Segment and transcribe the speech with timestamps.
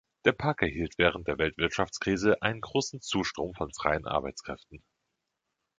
[0.25, 4.81] Der Park erhielt während der Weltwirtschaftskrise einen großen Zustrom von freien Arbeitskräften.